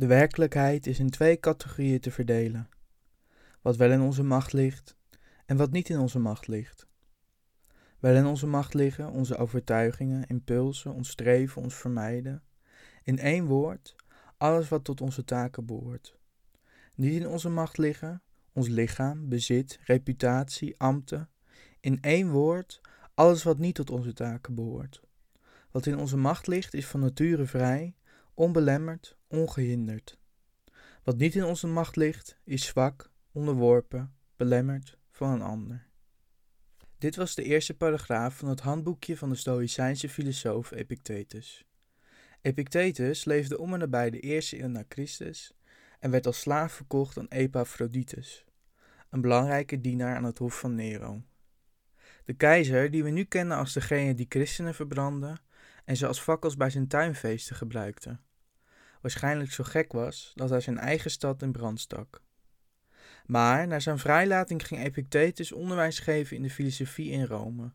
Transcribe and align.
De 0.00 0.06
werkelijkheid 0.06 0.86
is 0.86 0.98
in 0.98 1.10
twee 1.10 1.40
categorieën 1.40 2.00
te 2.00 2.10
verdelen: 2.10 2.68
wat 3.60 3.76
wel 3.76 3.90
in 3.90 4.00
onze 4.00 4.22
macht 4.22 4.52
ligt 4.52 4.96
en 5.46 5.56
wat 5.56 5.70
niet 5.70 5.88
in 5.88 5.98
onze 5.98 6.18
macht 6.18 6.46
ligt. 6.46 6.86
Wel 7.98 8.14
in 8.14 8.26
onze 8.26 8.46
macht 8.46 8.74
liggen 8.74 9.10
onze 9.10 9.36
overtuigingen, 9.36 10.26
impulsen, 10.26 10.92
ons 10.92 11.08
streven, 11.08 11.62
ons 11.62 11.74
vermijden. 11.74 12.42
In 13.02 13.18
één 13.18 13.46
woord, 13.46 13.96
alles 14.36 14.68
wat 14.68 14.84
tot 14.84 15.00
onze 15.00 15.24
taken 15.24 15.66
behoort. 15.66 16.18
Niet 16.94 17.20
in 17.20 17.28
onze 17.28 17.48
macht 17.48 17.78
liggen 17.78 18.22
ons 18.52 18.68
lichaam, 18.68 19.28
bezit, 19.28 19.78
reputatie, 19.84 20.74
ambten. 20.78 21.28
In 21.80 22.02
één 22.02 22.30
woord, 22.30 22.80
alles 23.14 23.42
wat 23.42 23.58
niet 23.58 23.74
tot 23.74 23.90
onze 23.90 24.12
taken 24.12 24.54
behoort. 24.54 25.00
Wat 25.70 25.86
in 25.86 25.98
onze 25.98 26.16
macht 26.16 26.46
ligt 26.46 26.74
is 26.74 26.86
van 26.86 27.00
nature 27.00 27.46
vrij, 27.46 27.94
onbelemmerd, 28.40 29.16
ongehinderd. 29.26 30.18
Wat 31.02 31.16
niet 31.16 31.34
in 31.34 31.44
onze 31.44 31.66
macht 31.66 31.96
ligt 31.96 32.38
is 32.44 32.66
zwak, 32.66 33.10
onderworpen, 33.32 34.14
belemmerd 34.36 34.98
van 35.10 35.30
een 35.30 35.42
ander. 35.42 35.86
Dit 36.98 37.16
was 37.16 37.34
de 37.34 37.42
eerste 37.42 37.76
paragraaf 37.76 38.36
van 38.36 38.48
het 38.48 38.60
handboekje 38.60 39.16
van 39.16 39.28
de 39.28 39.34
Stoïcijnse 39.34 40.08
filosoof 40.08 40.70
Epictetus. 40.70 41.64
Epictetus 42.40 43.24
leefde 43.24 43.58
om 43.58 43.72
en 43.72 43.78
nabij 43.78 44.10
de 44.10 44.20
eerste 44.20 44.62
eeuw 44.62 44.68
na 44.68 44.84
Christus 44.88 45.54
en 45.98 46.10
werd 46.10 46.26
als 46.26 46.40
slaaf 46.40 46.72
verkocht 46.72 47.18
aan 47.18 47.28
Epaphroditus, 47.28 48.44
een 49.10 49.20
belangrijke 49.20 49.80
dienaar 49.80 50.16
aan 50.16 50.24
het 50.24 50.38
hof 50.38 50.58
van 50.58 50.74
Nero. 50.74 51.22
De 52.24 52.34
keizer, 52.34 52.90
die 52.90 53.04
we 53.04 53.10
nu 53.10 53.24
kennen 53.24 53.56
als 53.56 53.72
degene 53.72 54.14
die 54.14 54.26
christenen 54.28 54.74
verbrandde 54.74 55.36
en 55.84 55.96
ze 55.96 56.06
als 56.06 56.20
fakkels 56.20 56.56
bij 56.56 56.70
zijn 56.70 56.88
tuinfeesten 56.88 57.56
gebruikte, 57.56 58.18
waarschijnlijk 59.00 59.52
zo 59.52 59.64
gek 59.64 59.92
was 59.92 60.32
dat 60.34 60.50
hij 60.50 60.60
zijn 60.60 60.78
eigen 60.78 61.10
stad 61.10 61.42
in 61.42 61.52
brand 61.52 61.80
stak. 61.80 62.22
Maar 63.26 63.66
na 63.66 63.80
zijn 63.80 63.98
vrijlating 63.98 64.66
ging 64.66 64.84
Epictetus 64.84 65.52
onderwijs 65.52 65.98
geven 65.98 66.36
in 66.36 66.42
de 66.42 66.50
filosofie 66.50 67.10
in 67.10 67.24
Rome. 67.24 67.72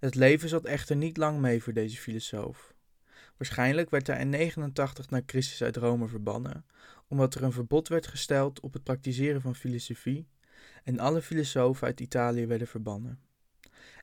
Het 0.00 0.14
leven 0.14 0.48
zat 0.48 0.64
echter 0.64 0.96
niet 0.96 1.16
lang 1.16 1.40
mee 1.40 1.62
voor 1.62 1.72
deze 1.72 1.96
filosoof. 1.96 2.74
Waarschijnlijk 3.36 3.90
werd 3.90 4.06
hij 4.06 4.20
in 4.20 4.28
89 4.28 5.10
na 5.10 5.20
Christus 5.26 5.62
uit 5.62 5.76
Rome 5.76 6.08
verbannen, 6.08 6.66
omdat 7.08 7.34
er 7.34 7.42
een 7.42 7.52
verbod 7.52 7.88
werd 7.88 8.06
gesteld 8.06 8.60
op 8.60 8.72
het 8.72 8.82
praktiseren 8.82 9.40
van 9.40 9.54
filosofie 9.54 10.28
en 10.84 10.98
alle 10.98 11.22
filosofen 11.22 11.86
uit 11.86 12.00
Italië 12.00 12.46
werden 12.46 12.66
verbannen. 12.66 13.25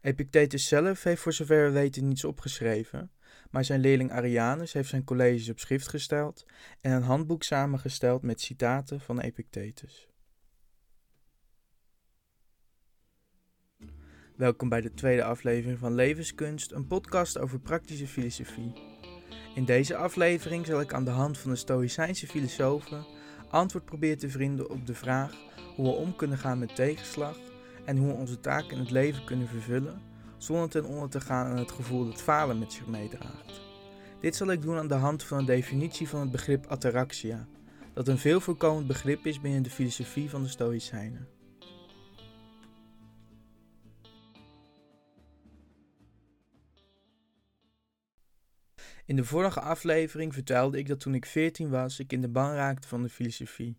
Epictetus 0.04 0.68
zelf 0.68 1.04
heeft 1.04 1.22
voor 1.22 1.34
zover 1.34 1.66
we 1.66 1.72
weten 1.72 2.08
niets 2.08 2.24
opgeschreven, 2.24 3.12
maar 3.50 3.66
zijn 3.66 3.80
leerling 3.80 4.12
Arianus 4.12 4.74
heeft 4.74 4.90
zijn 4.90 5.04
colleges 5.04 5.50
op 5.50 5.60
schrift 5.60 5.88
gesteld 5.88 6.46
en 6.82 6.92
een 6.92 7.02
handboek 7.02 7.44
samengesteld 7.44 8.22
met 8.22 8.42
citaten 8.42 9.00
van 9.00 9.20
Epictetus. 9.20 10.10
Welkom 14.36 14.70
bij 14.70 14.82
de 14.82 14.94
tweede 14.94 15.24
aflevering 15.24 15.80
van 15.80 15.96
Levenskunst, 15.96 16.72
een 16.72 16.88
podcast 16.88 17.38
over 17.38 17.60
praktische 17.60 18.08
filosofie. 18.08 18.74
In 19.56 19.66
deze 19.66 19.96
aflevering 19.96 20.66
zal 20.66 20.82
ik 20.82 20.94
aan 20.94 21.06
de 21.06 21.12
hand 21.12 21.38
van 21.38 21.52
de 21.52 21.58
Stoïcijnse 21.58 22.28
filosofen 22.28 23.06
antwoord 23.50 23.86
proberen 23.86 24.18
te 24.18 24.30
vinden 24.30 24.70
op 24.70 24.86
de 24.86 24.96
vraag 24.96 25.36
hoe 25.76 25.86
we 25.86 25.92
om 25.92 26.16
kunnen 26.16 26.38
gaan 26.38 26.60
met 26.60 26.76
tegenslag 26.76 27.53
en 27.86 27.98
hoe 27.98 28.08
we 28.08 28.14
onze 28.14 28.40
taken 28.40 28.72
in 28.72 28.80
het 28.80 28.92
leven 28.92 29.26
kunnen 29.26 29.48
vervullen 29.48 30.02
zonder 30.38 30.70
ten 30.70 30.86
onder 30.86 31.10
te 31.10 31.22
gaan 31.22 31.46
aan 31.46 31.58
het 31.58 31.72
gevoel 31.72 32.06
dat 32.06 32.22
falen 32.22 32.60
met 32.60 32.74
zich 32.74 32.88
meedraagt. 32.88 33.62
Dit 34.20 34.36
zal 34.36 34.52
ik 34.52 34.62
doen 34.62 34.78
aan 34.78 34.88
de 34.88 34.94
hand 34.94 35.24
van 35.24 35.38
een 35.38 35.46
definitie 35.46 36.10
van 36.10 36.20
het 36.20 36.32
begrip 36.32 36.66
ataraxia, 36.66 37.48
dat 37.94 38.08
een 38.08 38.18
veel 38.18 38.40
voorkomend 38.40 38.88
begrip 38.88 39.26
is 39.26 39.42
binnen 39.42 39.64
de 39.64 39.70
filosofie 39.70 40.30
van 40.30 40.44
de 40.44 40.50
Stoïcijnen. 40.50 41.28
In 49.06 49.16
de 49.16 49.26
vorige 49.26 49.60
aflevering 49.60 50.34
vertelde 50.34 50.78
ik 50.78 50.88
dat 50.88 51.00
toen 51.00 51.16
ik 51.16 51.26
14 51.26 51.70
was, 51.70 52.00
ik 52.00 52.12
in 52.12 52.22
de 52.22 52.30
ban 52.30 52.54
raakte 52.54 52.88
van 52.88 53.04
de 53.04 53.10
filosofie. 53.10 53.78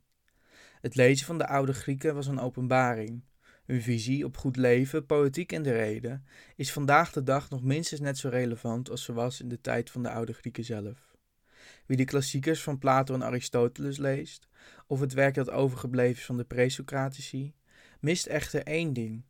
Het 0.81 0.95
lezen 0.95 1.27
van 1.27 1.39
de 1.39 1.47
oude 1.47 1.73
Grieken 1.73 2.15
was 2.15 2.27
een 2.27 2.41
openbaring. 2.41 3.23
Hun 3.65 3.83
visie 3.83 4.25
op 4.25 4.37
goed 4.37 4.57
leven, 4.57 5.07
politiek 5.07 5.53
en 5.53 5.63
de 5.63 5.73
reden 5.73 6.25
is 6.57 6.73
vandaag 6.73 7.13
de 7.13 7.23
dag 7.23 7.51
nog 7.51 7.63
minstens 7.63 8.01
net 8.01 8.19
zo 8.19 8.29
relevant 8.29 8.91
als 8.91 9.05
ze 9.05 9.13
was 9.13 9.41
in 9.41 9.49
de 9.49 9.61
tijd 9.61 9.91
van 9.91 10.03
de 10.03 10.11
oude 10.11 10.33
Grieken 10.33 10.65
zelf. 10.65 11.17
Wie 11.87 11.97
de 11.97 12.05
klassiekers 12.05 12.63
van 12.63 12.79
Plato 12.79 13.15
en 13.15 13.23
Aristoteles 13.23 13.99
leest, 13.99 14.49
of 14.87 15.01
het 15.01 15.13
werk 15.13 15.35
dat 15.35 15.51
overgebleven 15.51 16.19
is 16.19 16.25
van 16.25 16.37
de 16.37 16.45
presocratici, 16.45 17.55
mist 18.01 18.27
echter 18.27 18.63
één 18.63 18.93
ding: 18.93 19.25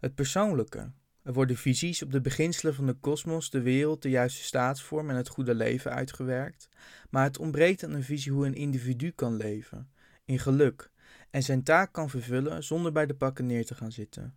het 0.00 0.14
persoonlijke. 0.14 0.92
Er 1.22 1.32
worden 1.32 1.56
visies 1.56 2.02
op 2.02 2.12
de 2.12 2.20
beginselen 2.20 2.74
van 2.74 2.86
de 2.86 2.94
kosmos, 2.94 3.50
de 3.50 3.60
wereld, 3.60 4.02
de 4.02 4.10
juiste 4.10 4.42
staatsvorm 4.42 5.10
en 5.10 5.16
het 5.16 5.28
goede 5.28 5.54
leven 5.54 5.92
uitgewerkt, 5.92 6.68
maar 7.10 7.24
het 7.24 7.38
ontbreekt 7.38 7.84
aan 7.84 7.92
een 7.92 8.02
visie 8.02 8.32
hoe 8.32 8.46
een 8.46 8.54
individu 8.54 9.10
kan 9.10 9.36
leven, 9.36 9.90
in 10.24 10.38
geluk, 10.38 10.90
en 11.36 11.42
zijn 11.42 11.62
taak 11.62 11.92
kan 11.92 12.10
vervullen 12.10 12.64
zonder 12.64 12.92
bij 12.92 13.06
de 13.06 13.14
pakken 13.14 13.46
neer 13.46 13.66
te 13.66 13.74
gaan 13.74 13.92
zitten. 13.92 14.36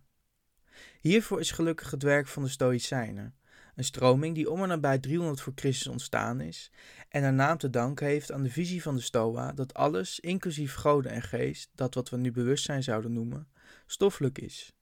Hiervoor 1.00 1.40
is 1.40 1.50
gelukkig 1.50 1.90
het 1.90 2.02
werk 2.02 2.26
van 2.26 2.42
de 2.42 2.48
Stoïcijnen, 2.48 3.34
een 3.74 3.84
stroming 3.84 4.34
die 4.34 4.50
om 4.50 4.62
en 4.62 4.68
nabij 4.68 4.98
300 4.98 5.40
voor 5.40 5.52
Christus 5.56 5.86
ontstaan 5.86 6.40
is 6.40 6.70
en 7.08 7.22
haar 7.22 7.32
naam 7.32 7.58
te 7.58 7.70
danken 7.70 8.06
heeft 8.06 8.32
aan 8.32 8.42
de 8.42 8.50
visie 8.50 8.82
van 8.82 8.94
de 8.94 9.00
Stoa 9.00 9.52
dat 9.52 9.74
alles, 9.74 10.20
inclusief 10.20 10.74
goden 10.74 11.12
en 11.12 11.22
geest, 11.22 11.70
dat 11.74 11.94
wat 11.94 12.08
we 12.08 12.16
nu 12.16 12.32
bewustzijn 12.32 12.82
zouden 12.82 13.12
noemen, 13.12 13.48
stoffelijk 13.86 14.38
is. 14.38 14.72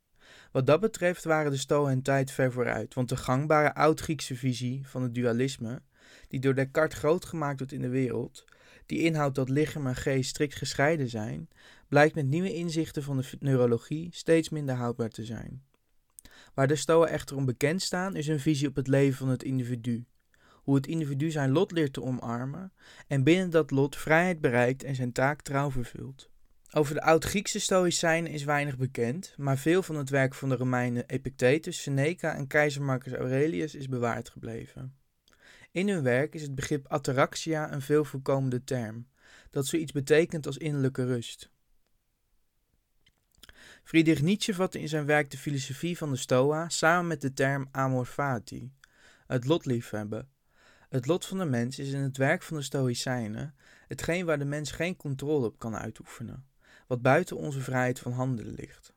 Wat 0.53 0.67
dat 0.67 0.81
betreft 0.81 1.25
waren 1.25 1.51
de 1.51 1.57
Stoa 1.57 1.89
hun 1.89 2.03
tijd 2.03 2.31
ver 2.31 2.53
vooruit, 2.53 2.95
want 2.95 3.09
de 3.09 3.17
gangbare 3.17 3.75
oud-Griekse 3.75 4.37
visie 4.37 4.87
van 4.87 5.03
het 5.03 5.15
dualisme, 5.15 5.83
die 6.29 6.41
door 6.41 6.55
Descartes 6.55 6.99
groot 6.99 7.25
gemaakt 7.25 7.59
wordt 7.59 7.73
in 7.73 7.83
de 7.83 7.89
wereld, 7.89 8.45
die 8.89 8.99
inhoudt 8.99 9.35
dat 9.35 9.49
lichaam 9.49 9.87
en 9.87 9.97
geest 9.97 10.31
strikt 10.31 10.55
gescheiden 10.55 11.09
zijn, 11.09 11.49
blijkt 11.89 12.15
met 12.15 12.27
nieuwe 12.27 12.55
inzichten 12.55 13.03
van 13.03 13.17
de 13.17 13.25
neurologie 13.41 14.09
steeds 14.13 14.49
minder 14.49 14.75
houdbaar 14.75 15.09
te 15.09 15.25
zijn. 15.25 15.63
Waar 16.55 16.67
de 16.67 16.77
Stoa 16.77 17.07
echter 17.07 17.37
om 17.37 17.45
bekend 17.45 17.83
staan, 17.83 18.17
is 18.17 18.27
een 18.27 18.41
visie 18.41 18.69
op 18.69 18.77
het 18.77 18.87
leven 18.87 19.19
van 19.19 19.29
het 19.29 19.43
individu. 19.43 20.05
Hoe 20.63 20.75
het 20.75 20.87
individu 20.87 21.31
zijn 21.31 21.51
lot 21.51 21.73
leert 21.73 21.93
te 21.93 22.03
omarmen 22.03 22.73
en 23.07 23.25
binnen 23.25 23.51
dat 23.51 23.71
lot 23.71 23.97
vrijheid 23.97 24.41
bereikt 24.41 24.83
en 24.83 24.95
zijn 24.95 25.13
taak 25.13 25.43
trouw 25.43 25.71
vervult. 25.71 26.31
Over 26.73 26.95
de 26.95 27.03
oud-Griekse 27.03 27.61
Stoïcijnen 27.61 28.31
is 28.31 28.45
weinig 28.45 28.77
bekend, 28.77 29.35
maar 29.37 29.59
veel 29.59 29.83
van 29.83 29.97
het 29.97 30.11
werk 30.11 30.35
van 30.35 30.49
de 30.49 30.57
Romeinen 30.57 31.07
Epictetus, 31.07 31.83
Seneca 31.83 32.35
en 32.35 32.47
keizer 32.47 32.83
Marcus 32.83 33.13
Aurelius 33.13 33.75
is 33.75 33.89
bewaard 33.89 34.29
gebleven. 34.29 34.97
In 35.71 35.89
hun 35.89 36.03
werk 36.03 36.35
is 36.35 36.43
het 36.43 36.55
begrip 36.55 36.87
ataraxia 36.87 37.73
een 37.73 37.83
veel 37.83 38.05
voorkomende 38.05 38.65
term, 38.65 39.09
dat 39.51 39.67
zoiets 39.67 39.93
betekent 39.93 40.47
als 40.47 40.57
innerlijke 40.57 41.05
rust. 41.05 41.51
Friedrich 43.83 44.23
Nietzsche 44.23 44.55
vatte 44.55 44.81
in 44.81 44.89
zijn 44.89 45.07
werk 45.07 45.31
de 45.31 45.39
filosofie 45.39 45.99
van 45.99 46.11
de 46.11 46.17
Stoa 46.17 46.69
samen 46.69 47.07
met 47.07 47.21
de 47.21 47.33
term 47.33 47.69
amor 47.71 48.07
fati, 48.07 48.73
het 49.27 49.45
lot 49.45 49.67
liefhebben. 49.67 50.29
Het 50.89 51.07
lot 51.07 51.27
van 51.27 51.39
de 51.39 51.45
mens 51.45 51.79
is 51.79 51.93
in 51.93 52.01
het 52.01 52.17
werk 52.17 52.43
van 52.43 52.57
de 52.57 52.63
Stoïcijnen 52.63 53.55
hetgeen 53.87 54.27
waar 54.27 54.39
de 54.39 54.45
mens 54.45 54.71
geen 54.71 54.97
controle 54.97 55.47
op 55.47 55.59
kan 55.59 55.77
uitoefenen, 55.77 56.47
wat 56.87 57.03
buiten 57.03 57.37
onze 57.37 57.61
vrijheid 57.61 57.99
van 57.99 58.13
handelen 58.13 58.55
ligt. 58.55 58.93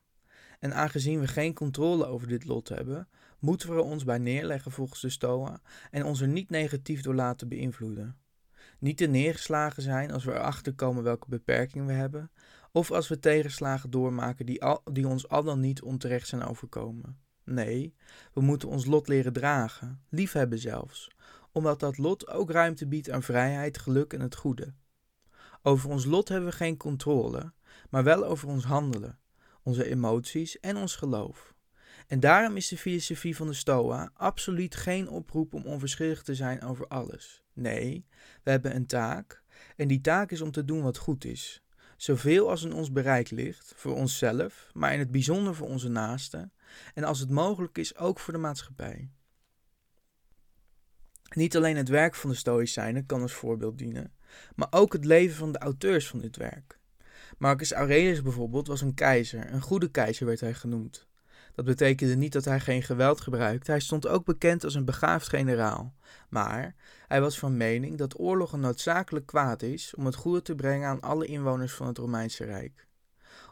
En 0.58 0.74
aangezien 0.74 1.20
we 1.20 1.26
geen 1.26 1.54
controle 1.54 2.06
over 2.06 2.28
dit 2.28 2.44
lot 2.44 2.68
hebben, 2.68 3.08
moeten 3.42 3.68
we 3.68 3.74
er 3.74 3.82
ons 3.82 4.04
bij 4.04 4.18
neerleggen 4.18 4.70
volgens 4.70 5.00
de 5.00 5.10
Stoa 5.10 5.60
en 5.90 6.04
ons 6.04 6.20
er 6.20 6.28
niet 6.28 6.50
negatief 6.50 7.02
door 7.02 7.14
laten 7.14 7.48
beïnvloeden. 7.48 8.16
Niet 8.78 8.96
te 8.96 9.06
neergeslagen 9.06 9.82
zijn 9.82 10.10
als 10.10 10.24
we 10.24 10.32
erachter 10.32 10.74
komen 10.74 11.02
welke 11.02 11.28
beperkingen 11.28 11.86
we 11.86 11.92
hebben, 11.92 12.30
of 12.72 12.90
als 12.90 13.08
we 13.08 13.18
tegenslagen 13.18 13.90
doormaken 13.90 14.46
die, 14.46 14.62
al, 14.62 14.82
die 14.92 15.08
ons 15.08 15.28
al 15.28 15.42
dan 15.42 15.60
niet 15.60 15.82
onterecht 15.82 16.28
zijn 16.28 16.42
overkomen. 16.42 17.18
Nee, 17.44 17.94
we 18.32 18.40
moeten 18.40 18.68
ons 18.68 18.86
lot 18.86 19.08
leren 19.08 19.32
dragen, 19.32 20.02
liefhebben 20.08 20.58
zelfs, 20.58 21.10
omdat 21.52 21.80
dat 21.80 21.98
lot 21.98 22.28
ook 22.28 22.50
ruimte 22.50 22.86
biedt 22.86 23.10
aan 23.10 23.22
vrijheid, 23.22 23.78
geluk 23.78 24.12
en 24.12 24.20
het 24.20 24.36
goede. 24.36 24.74
Over 25.62 25.90
ons 25.90 26.04
lot 26.04 26.28
hebben 26.28 26.48
we 26.48 26.56
geen 26.56 26.76
controle, 26.76 27.52
maar 27.90 28.04
wel 28.04 28.24
over 28.24 28.48
ons 28.48 28.64
handelen, 28.64 29.18
onze 29.62 29.84
emoties 29.84 30.60
en 30.60 30.76
ons 30.76 30.96
geloof. 30.96 31.54
En 32.06 32.20
daarom 32.20 32.56
is 32.56 32.68
de 32.68 32.78
filosofie 32.78 33.36
van 33.36 33.46
de 33.46 33.52
Stoa 33.52 34.10
absoluut 34.14 34.74
geen 34.74 35.08
oproep 35.08 35.54
om 35.54 35.66
onverschillig 35.66 36.22
te 36.22 36.34
zijn 36.34 36.62
over 36.62 36.86
alles. 36.86 37.44
Nee, 37.52 38.06
we 38.42 38.50
hebben 38.50 38.74
een 38.74 38.86
taak, 38.86 39.42
en 39.76 39.88
die 39.88 40.00
taak 40.00 40.30
is 40.30 40.40
om 40.40 40.50
te 40.50 40.64
doen 40.64 40.82
wat 40.82 40.96
goed 40.96 41.24
is. 41.24 41.62
Zoveel 41.96 42.50
als 42.50 42.62
in 42.62 42.72
ons 42.72 42.92
bereik 42.92 43.30
ligt, 43.30 43.72
voor 43.76 43.94
onszelf, 43.94 44.70
maar 44.72 44.92
in 44.92 44.98
het 44.98 45.10
bijzonder 45.10 45.54
voor 45.54 45.68
onze 45.68 45.88
naasten, 45.88 46.52
en 46.94 47.04
als 47.04 47.18
het 47.18 47.30
mogelijk 47.30 47.78
is 47.78 47.96
ook 47.96 48.18
voor 48.18 48.32
de 48.32 48.38
maatschappij. 48.38 49.10
Niet 51.34 51.56
alleen 51.56 51.76
het 51.76 51.88
werk 51.88 52.14
van 52.14 52.30
de 52.30 52.36
Stoïcijnen 52.36 53.06
kan 53.06 53.22
als 53.22 53.32
voorbeeld 53.32 53.78
dienen, 53.78 54.12
maar 54.54 54.68
ook 54.70 54.92
het 54.92 55.04
leven 55.04 55.36
van 55.36 55.52
de 55.52 55.58
auteurs 55.58 56.08
van 56.08 56.20
dit 56.20 56.36
werk. 56.36 56.80
Marcus 57.38 57.72
Aurelius 57.72 58.22
bijvoorbeeld 58.22 58.66
was 58.66 58.80
een 58.80 58.94
keizer, 58.94 59.52
een 59.52 59.60
goede 59.60 59.90
keizer 59.90 60.26
werd 60.26 60.40
hij 60.40 60.54
genoemd. 60.54 61.08
Dat 61.54 61.64
betekende 61.64 62.16
niet 62.16 62.32
dat 62.32 62.44
hij 62.44 62.60
geen 62.60 62.82
geweld 62.82 63.20
gebruikte, 63.20 63.70
hij 63.70 63.80
stond 63.80 64.06
ook 64.06 64.24
bekend 64.24 64.64
als 64.64 64.74
een 64.74 64.84
begaafd 64.84 65.28
generaal. 65.28 65.94
Maar 66.28 66.74
hij 67.08 67.20
was 67.20 67.38
van 67.38 67.56
mening 67.56 67.98
dat 67.98 68.18
oorlog 68.18 68.52
een 68.52 68.60
noodzakelijk 68.60 69.26
kwaad 69.26 69.62
is 69.62 69.94
om 69.94 70.06
het 70.06 70.14
goede 70.14 70.42
te 70.42 70.54
brengen 70.54 70.88
aan 70.88 71.00
alle 71.00 71.26
inwoners 71.26 71.72
van 71.72 71.86
het 71.86 71.98
Romeinse 71.98 72.44
Rijk. 72.44 72.86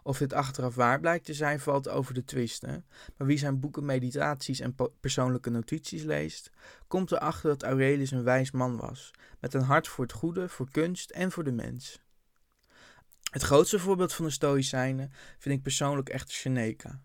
Of 0.03 0.19
dit 0.19 0.33
achteraf 0.33 0.75
waar 0.75 1.01
blijkt 1.01 1.25
te 1.25 1.35
zijn, 1.35 1.61
valt 1.61 1.89
over 1.89 2.15
de 2.15 2.25
twisten. 2.25 2.85
Maar 3.17 3.27
wie 3.27 3.39
zijn 3.39 3.61
boeken, 3.61 3.85
meditaties 3.85 4.61
en 4.61 4.75
persoonlijke 5.01 5.51
notities 5.51 6.03
leest, 6.03 6.51
komt 6.87 7.13
erachter 7.13 7.49
dat 7.49 7.63
Aurelius 7.63 8.11
een 8.11 8.23
wijs 8.23 8.51
man 8.51 8.77
was, 8.77 9.11
met 9.41 9.55
een 9.55 9.63
hart 9.63 9.89
voor 9.89 10.05
het 10.05 10.13
goede, 10.13 10.49
voor 10.49 10.71
kunst 10.71 11.11
en 11.11 11.31
voor 11.33 11.45
de 11.45 11.53
mens. 11.53 12.01
Het 13.31 13.43
grootste 13.43 13.79
voorbeeld 13.79 14.13
van 14.13 14.25
de 14.25 14.31
Stoïcijnen 14.31 15.13
vind 15.39 15.55
ik 15.55 15.63
persoonlijk 15.63 16.09
echter 16.09 16.35
Seneca. 16.35 17.01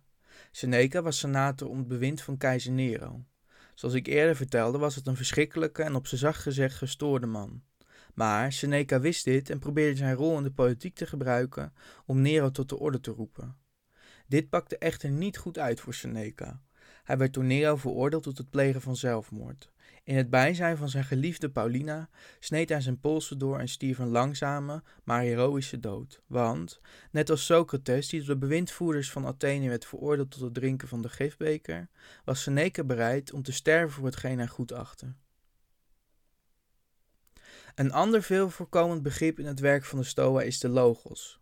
Seneca 0.56 1.02
was 1.02 1.20
senator 1.20 1.70
om 1.70 1.78
het 1.78 1.88
bewind 1.88 2.22
van 2.22 2.38
keizer 2.38 2.72
Nero. 2.72 3.26
Zoals 3.74 3.94
ik 3.94 4.08
eerder 4.08 4.36
vertelde, 4.36 4.78
was 4.78 4.96
het 4.96 5.08
een 5.08 5.16
verschrikkelijke 5.16 5.84
en 5.84 5.96
op 5.96 6.08
zijn 6.08 6.20
zacht 6.20 6.42
gezegd 6.42 6.76
gestoorde 6.76 7.26
man. 7.26 7.64
Maar 8.14 8.54
Seneca 8.54 9.00
wist 9.00 9.24
dit 9.24 9.50
en 9.50 9.60
probeerde 9.60 9.96
zijn 9.96 10.16
rol 10.16 10.38
in 10.38 10.44
de 10.44 10.52
politiek 10.52 10.96
te 10.96 11.06
gebruiken 11.06 11.74
om 12.06 12.22
Nero 12.22 12.52
tot 12.52 12.70
de 12.70 12.80
orde 12.80 13.00
te 13.00 13.12
roepen. 13.12 13.58
Dit 14.28 14.50
pakte 14.50 14.78
echter 14.78 15.10
niet 15.10 15.38
goed 15.38 15.58
uit 15.58 15.80
voor 15.80 15.94
Seneca. 15.94 16.62
Hij 17.04 17.18
werd 17.18 17.34
door 17.34 17.44
Nero 17.44 17.76
veroordeeld 17.76 18.24
tot 18.24 18.38
het 18.38 18.50
plegen 18.50 18.82
van 18.82 18.96
zelfmoord. 18.96 19.72
In 20.06 20.18
het 20.18 20.30
bijzijn 20.30 20.78
van 20.78 20.90
zijn 20.90 21.04
geliefde 21.04 21.50
Paulina 21.50 22.10
sneed 22.40 22.70
hij 22.70 22.82
zijn 22.82 23.00
polsen 23.00 23.38
door 23.38 23.60
en 23.60 23.68
stierf 23.68 23.98
een 23.98 24.10
langzame, 24.10 24.84
maar 25.04 25.22
heroïsche 25.22 25.80
dood. 25.80 26.22
Want, 26.28 26.82
net 27.12 27.30
als 27.30 27.46
Socrates, 27.46 28.08
die 28.10 28.20
door 28.20 28.28
de 28.28 28.38
bewindvoerders 28.38 29.12
van 29.12 29.26
Athene 29.26 29.70
werd 29.70 29.86
veroordeeld 29.86 30.32
tot 30.32 30.42
het 30.42 30.54
drinken 30.54 30.88
van 30.88 31.02
de 31.02 31.10
gifbeker, 31.10 31.90
was 32.26 32.42
Seneca 32.42 32.84
bereid 32.84 33.34
om 33.34 33.44
te 33.44 33.52
sterven 33.52 33.96
voor 33.96 34.06
hetgeen 34.06 34.38
hij 34.38 34.48
goed 34.48 34.72
achtte. 34.72 35.14
Een 37.76 37.92
ander 37.92 38.24
veel 38.24 38.50
voorkomend 38.50 39.02
begrip 39.02 39.40
in 39.40 39.46
het 39.46 39.60
werk 39.60 39.86
van 39.86 40.00
de 40.00 40.06
Stoa 40.06 40.42
is 40.42 40.60
de 40.60 40.70
logos. 40.70 41.40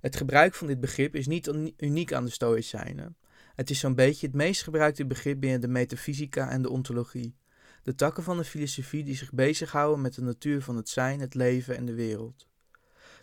Het 0.00 0.16
gebruik 0.16 0.54
van 0.54 0.66
dit 0.66 0.80
begrip 0.80 1.14
is 1.14 1.26
niet 1.26 1.50
uniek 1.76 2.12
aan 2.12 2.24
de 2.24 2.30
Stoïcijnen. 2.30 3.16
Het 3.54 3.70
is 3.70 3.78
zo'n 3.78 3.94
beetje 3.94 4.26
het 4.26 4.36
meest 4.36 4.62
gebruikte 4.62 5.06
begrip 5.06 5.40
binnen 5.40 5.60
de 5.60 5.68
metafysica 5.68 6.50
en 6.50 6.62
de 6.62 6.70
ontologie. 6.70 7.38
De 7.82 7.94
takken 7.94 8.22
van 8.22 8.36
de 8.36 8.44
filosofie 8.44 9.04
die 9.04 9.16
zich 9.16 9.32
bezighouden 9.32 10.00
met 10.00 10.14
de 10.14 10.22
natuur 10.22 10.62
van 10.62 10.76
het 10.76 10.88
zijn, 10.88 11.20
het 11.20 11.34
leven 11.34 11.76
en 11.76 11.86
de 11.86 11.94
wereld. 11.94 12.48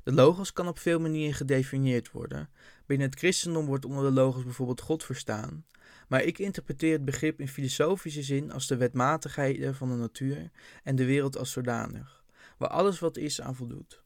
De 0.03 0.13
logos 0.13 0.53
kan 0.53 0.67
op 0.67 0.79
veel 0.79 0.99
manieren 0.99 1.35
gedefinieerd 1.35 2.11
worden. 2.11 2.49
Binnen 2.85 3.09
het 3.09 3.19
christendom 3.19 3.65
wordt 3.65 3.85
onder 3.85 4.03
de 4.03 4.11
logos 4.11 4.43
bijvoorbeeld 4.43 4.81
God 4.81 5.03
verstaan, 5.03 5.65
maar 6.07 6.23
ik 6.23 6.39
interpreteer 6.39 6.91
het 6.91 7.05
begrip 7.05 7.39
in 7.39 7.47
filosofische 7.47 8.23
zin 8.23 8.51
als 8.51 8.67
de 8.67 8.77
wetmatigheden 8.77 9.75
van 9.75 9.89
de 9.89 9.95
natuur 9.95 10.51
en 10.83 10.95
de 10.95 11.05
wereld 11.05 11.37
als 11.37 11.51
zodanig 11.51 12.17
waar 12.57 12.69
alles 12.69 12.99
wat 12.99 13.17
is 13.17 13.41
aan 13.41 13.55
voldoet. 13.55 14.03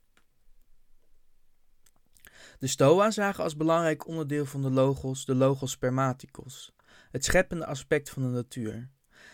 De 2.59 2.67
Stoa 2.67 3.11
zagen 3.11 3.43
als 3.43 3.57
belangrijk 3.57 4.07
onderdeel 4.07 4.45
van 4.45 4.61
de 4.61 4.71
logos 4.71 5.25
de 5.25 5.35
logos 5.35 5.71
spermaticos, 5.71 6.73
het 7.11 7.25
scheppende 7.25 7.65
aspect 7.65 8.09
van 8.09 8.21
de 8.23 8.29
natuur. 8.29 8.89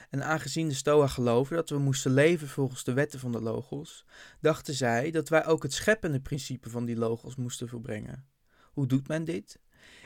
En 0.10 0.24
aangezien 0.24 0.68
de 0.68 0.74
Stoa 0.74 1.08
geloofden 1.08 1.58
dat 1.58 1.70
we 1.70 1.78
moesten 1.78 2.12
leven 2.14 2.48
volgens 2.48 2.84
de 2.84 2.94
wetten 2.94 3.20
van 3.20 3.32
de 3.32 3.42
logos, 3.42 4.06
dachten 4.40 4.74
zij 4.74 5.12
dat 5.12 5.30
wij 5.30 5.46
ook 5.46 5.64
het 5.64 5.74
scheppende 5.74 6.20
principe 6.20 6.70
van 6.70 6.86
die 6.86 6.98
logos 6.98 7.36
moesten 7.36 7.70
volbrengen. 7.70 8.28
Hoe 8.74 8.88
doet 8.88 9.08
men 9.08 9.24
dit? 9.24 9.60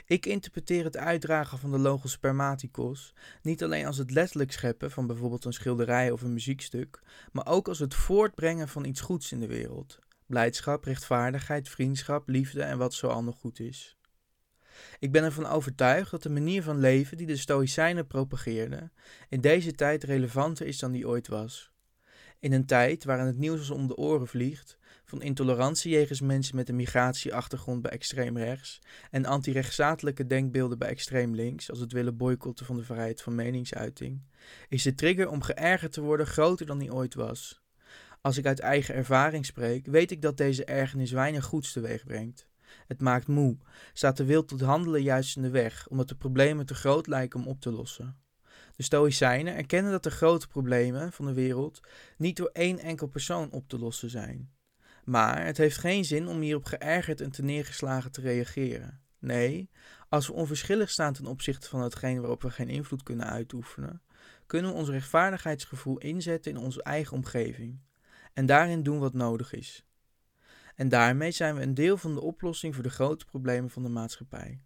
Ik 0.06 0.26
interpreteer 0.26 0.84
het 0.84 0.98
uitdragen 0.98 1.58
van 1.58 1.72
de 1.72 1.80
logos 1.80 2.12
spermaticos 2.12 3.14
niet 3.42 3.64
alleen 3.64 3.86
als 3.86 3.98
het 3.98 4.12
letterlijk 4.12 4.52
scheppen 4.52 4.92
van 4.92 5.08
bijvoorbeeld 5.08 5.46
een 5.46 5.54
schilderij 5.54 6.12
of 6.12 6.22
een 6.22 6.34
muziekstuk, 6.34 7.02
maar 7.32 7.48
ook 7.48 7.68
als 7.68 7.80
het 7.80 7.94
voortbrengen 7.94 8.68
van 8.68 8.86
iets 8.86 9.02
goeds 9.02 9.32
in 9.32 9.40
de 9.40 9.48
wereld. 9.48 10.00
Blijdschap, 10.26 10.84
rechtvaardigheid, 10.84 11.70
vriendschap, 11.70 12.28
liefde 12.28 12.62
en 12.64 12.78
wat 12.78 12.94
zo 12.94 13.08
al 13.08 13.24
nog 13.24 13.40
goed 13.40 13.60
is. 13.60 13.98
Ik 15.00 15.12
ben 15.12 15.24
ervan 15.24 15.46
overtuigd 15.46 16.12
dat 16.12 16.24
de 16.24 16.30
manier 16.30 16.64
van 16.64 16.80
leven 16.80 17.18
die 17.18 17.28
de 17.28 17.38
Stoïcijnen 17.38 18.08
propageerden 18.08 18.92
in 19.30 19.42
deze 19.42 19.72
tijd 19.72 20.04
relevanter 20.04 20.68
is 20.68 20.80
dan 20.80 20.92
die 20.92 21.08
ooit 21.08 21.28
was. 21.28 21.72
In 22.40 22.54
een 22.54 22.66
tijd 22.66 23.04
waarin 23.04 23.26
het 23.26 23.38
nieuws 23.38 23.60
ons 23.60 23.70
om 23.70 23.88
de 23.88 23.98
oren 23.98 24.28
vliegt, 24.28 24.78
van 25.06 25.22
intolerantie 25.22 25.92
jegens 25.92 26.22
mensen 26.22 26.56
met 26.56 26.70
een 26.70 26.76
migratieachtergrond 26.76 27.82
bij 27.82 27.92
extreem 27.92 28.38
rechts 28.38 28.80
en 29.12 29.26
antirechtsstatelijke 29.26 30.28
denkbeelden 30.28 30.78
bij 30.78 30.90
extreem 30.90 31.36
links, 31.36 31.70
als 31.70 31.80
het 31.80 31.92
willen 31.92 32.18
boycotten 32.18 32.66
van 32.66 32.78
de 32.78 32.84
vrijheid 32.84 33.22
van 33.22 33.36
meningsuiting, 33.36 34.22
is 34.70 34.84
de 34.84 34.96
trigger 34.96 35.30
om 35.30 35.42
geërgerd 35.42 35.92
te 35.92 36.02
worden 36.02 36.28
groter 36.28 36.66
dan 36.66 36.78
die 36.78 36.94
ooit 36.94 37.14
was. 37.14 37.62
Als 38.22 38.38
ik 38.38 38.46
uit 38.46 38.60
eigen 38.60 38.96
ervaring 38.96 39.46
spreek, 39.46 39.86
weet 39.86 40.12
ik 40.12 40.22
dat 40.22 40.38
deze 40.38 40.66
ergernis 40.66 41.12
weinig 41.12 41.46
goeds 41.46 41.72
teweeg 41.72 42.04
brengt. 42.04 42.50
Het 42.88 43.02
maakt 43.02 43.28
moe, 43.28 43.58
staat 43.94 44.18
de 44.18 44.26
wil 44.26 44.46
tot 44.46 44.62
handelen 44.62 45.02
juist 45.02 45.36
in 45.36 45.42
de 45.42 45.50
weg, 45.50 45.88
omdat 45.88 46.10
de 46.10 46.16
problemen 46.16 46.66
te 46.66 46.74
groot 46.74 47.08
lijken 47.08 47.40
om 47.40 47.48
op 47.48 47.62
te 47.62 47.72
lossen. 47.72 48.18
De 48.76 48.84
Stoïcijnen 48.84 49.56
erkennen 49.56 49.92
dat 49.92 50.04
de 50.04 50.12
grote 50.12 50.48
problemen 50.48 51.12
van 51.12 51.26
de 51.26 51.34
wereld 51.34 51.80
niet 52.18 52.38
door 52.38 52.50
één 52.54 52.80
enkel 52.80 53.08
persoon 53.08 53.52
op 53.52 53.68
te 53.68 53.80
lossen 53.80 54.10
zijn. 54.10 54.52
Maar 55.04 55.46
het 55.46 55.58
heeft 55.58 55.78
geen 55.78 56.06
zin 56.06 56.28
om 56.28 56.42
hierop 56.42 56.66
geërgerd 56.66 57.22
en 57.22 57.32
te 57.32 57.44
neergeslagen 57.44 58.12
te 58.12 58.22
reageren. 58.22 59.02
Nee, 59.20 59.70
als 60.10 60.28
we 60.28 60.34
onverschillig 60.34 60.90
staan 60.90 61.14
ten 61.14 61.26
opzichte 61.26 61.70
van 61.70 61.82
hetgeen 61.82 62.20
waarop 62.20 62.42
we 62.42 62.50
geen 62.50 62.70
invloed 62.70 63.04
kunnen 63.04 63.26
uitoefenen, 63.26 64.02
kunnen 64.46 64.72
we 64.72 64.78
ons 64.78 64.90
rechtvaardigheidsgevoel 64.90 65.98
inzetten 65.98 66.52
in 66.52 66.58
onze 66.58 66.84
eigen 66.84 67.18
omgeving 67.18 67.80
en 68.34 68.46
daarin 68.46 68.84
doen 68.84 69.00
wat 69.00 69.14
nodig 69.14 69.54
is. 69.54 69.86
En 70.76 70.90
daarmee 70.90 71.32
zijn 71.32 71.56
we 71.56 71.62
een 71.62 71.74
deel 71.74 71.98
van 71.98 72.14
de 72.14 72.22
oplossing 72.22 72.74
voor 72.74 72.84
de 72.84 72.90
grote 72.90 73.26
problemen 73.26 73.70
van 73.70 73.84
de 73.84 73.90
maatschappij. 73.90 74.62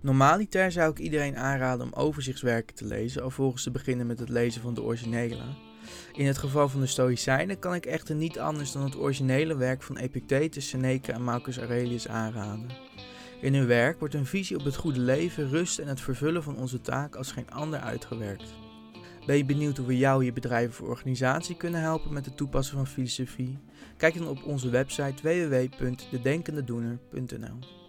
Normaliter 0.00 0.72
zou 0.72 0.90
ik 0.90 0.98
iedereen 0.98 1.36
aanraden 1.36 1.86
om 1.86 1.92
overzichtswerken 1.92 2.74
te 2.74 2.84
lezen, 2.84 3.22
alvorens 3.22 3.62
te 3.62 3.70
beginnen 3.70 4.06
met 4.06 4.18
het 4.18 4.28
lezen 4.28 4.62
van 4.62 4.74
de 4.74 4.82
originele. 4.82 5.44
In 6.12 6.26
het 6.26 6.38
geval 6.38 6.68
van 6.68 6.80
de 6.80 6.86
Stoïcijnen 6.86 7.58
kan 7.58 7.74
ik 7.74 7.86
echter 7.86 8.14
niet 8.14 8.38
anders 8.38 8.72
dan 8.72 8.82
het 8.82 8.96
originele 8.96 9.56
werk 9.56 9.82
van 9.82 9.96
Epictetus, 9.96 10.68
Seneca 10.68 11.12
en 11.12 11.22
Marcus 11.22 11.58
Aurelius 11.58 12.08
aanraden. 12.08 12.68
In 13.40 13.54
hun 13.54 13.66
werk 13.66 13.98
wordt 13.98 14.14
een 14.14 14.26
visie 14.26 14.58
op 14.58 14.64
het 14.64 14.76
goede 14.76 15.00
leven, 15.00 15.48
rust 15.48 15.78
en 15.78 15.88
het 15.88 16.00
vervullen 16.00 16.42
van 16.42 16.56
onze 16.56 16.80
taak 16.80 17.16
als 17.16 17.32
geen 17.32 17.50
ander 17.50 17.80
uitgewerkt. 17.80 18.65
Ben 19.26 19.36
je 19.36 19.44
benieuwd 19.44 19.76
hoe 19.76 19.86
we 19.86 19.98
jou, 19.98 20.24
je 20.24 20.32
bedrijf 20.32 20.80
of 20.80 20.88
organisatie 20.88 21.56
kunnen 21.56 21.80
helpen 21.80 22.12
met 22.12 22.24
het 22.24 22.36
toepassen 22.36 22.76
van 22.76 22.86
filosofie? 22.86 23.58
Kijk 23.96 24.18
dan 24.18 24.28
op 24.28 24.44
onze 24.44 24.70
website 24.70 25.22
www.dedenkendedoener.nl 25.22 27.85